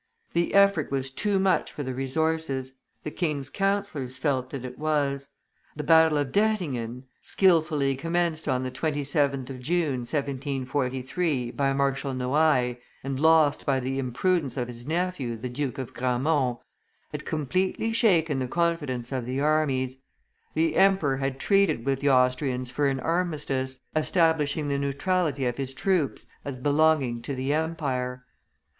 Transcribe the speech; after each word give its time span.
The 0.33 0.55
effort 0.55 0.89
was 0.89 1.11
too 1.11 1.37
much 1.37 1.71
for 1.71 1.83
the 1.83 1.93
resources; 1.93 2.73
the 3.03 3.11
king's 3.11 3.51
counsellors 3.51 4.17
felt 4.17 4.49
that 4.49 4.65
it 4.65 4.79
was; 4.79 5.29
the 5.75 5.83
battle 5.83 6.17
of 6.17 6.31
Dettingen, 6.31 7.03
skilfully 7.21 7.95
commenced 7.95 8.47
on 8.47 8.63
the 8.63 8.71
27th 8.71 9.51
of 9.51 9.59
June, 9.59 9.99
1743, 9.99 11.51
by 11.51 11.71
Marshal 11.73 12.15
Noailles, 12.15 12.77
and 13.03 13.19
lost 13.19 13.63
by 13.63 13.79
the 13.79 13.99
imprudence 13.99 14.57
of 14.57 14.67
his 14.67 14.87
nephew, 14.87 15.37
the 15.37 15.49
Duke 15.49 15.77
of 15.77 15.93
Gramont, 15.93 16.57
had 17.11 17.23
completely 17.23 17.93
shaken 17.93 18.39
the 18.39 18.47
confidence 18.47 19.11
of 19.11 19.27
the 19.27 19.39
armies; 19.39 19.97
the 20.55 20.77
emperor 20.77 21.17
had 21.17 21.39
treated 21.39 21.85
with 21.85 21.99
the 21.99 22.09
Austrians 22.09 22.71
for 22.71 22.87
an 22.87 22.99
armistice; 23.01 23.81
establishing 23.95 24.67
the 24.67 24.79
neutrality 24.79 25.45
of 25.45 25.57
his 25.57 25.75
troops, 25.75 26.25
as 26.43 26.59
belonging 26.59 27.21
to 27.21 27.35
the 27.35 27.53
empire. 27.53 28.25